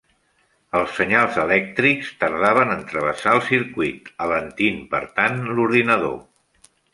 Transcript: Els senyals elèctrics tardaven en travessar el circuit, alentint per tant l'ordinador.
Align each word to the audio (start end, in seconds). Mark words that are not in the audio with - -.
Els 0.77 0.93
senyals 0.99 1.35
elèctrics 1.41 2.09
tardaven 2.23 2.73
en 2.77 2.81
travessar 2.93 3.35
el 3.37 3.43
circuit, 3.51 4.09
alentint 4.27 4.81
per 4.95 5.03
tant 5.21 5.39
l'ordinador. 5.53 6.19